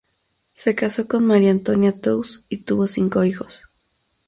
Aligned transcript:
Se 0.55 0.73
casó 0.73 1.07
con 1.07 1.27
María 1.27 1.51
Antonia 1.51 1.91
Tous 2.01 2.47
y 2.49 2.63
tuvo 2.63 2.87
cinco 2.87 3.23
hijos. 3.23 3.69